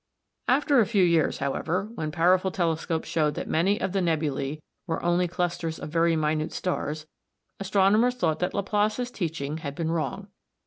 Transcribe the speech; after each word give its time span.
After 0.47 0.79
a 0.79 0.87
few 0.87 1.03
years, 1.03 1.37
however, 1.37 1.89
when 1.93 2.11
powerful 2.11 2.49
telescopes 2.49 3.07
showed 3.07 3.35
that 3.35 3.47
many 3.47 3.79
of 3.79 3.91
the 3.91 3.99
nebulæ 3.99 4.59
were 4.87 4.99
only 5.03 5.27
clusters 5.27 5.77
of 5.77 5.91
very 5.91 6.15
minute 6.15 6.51
stars, 6.53 7.05
astronomers 7.59 8.15
thought 8.15 8.39
that 8.39 8.55
Laplace's 8.55 9.11
teaching 9.11 9.57
had 9.57 9.75
been 9.75 9.91
wrong. 9.91 10.29